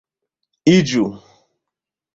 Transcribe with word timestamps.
iĝu 0.73 1.05